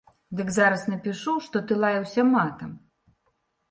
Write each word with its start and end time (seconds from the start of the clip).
Дык 0.39 0.47
зараз 0.55 0.85
напішу, 0.93 1.37
што 1.51 1.57
ты 1.69 1.81
лаяўся 1.85 2.29
матам. 2.35 2.77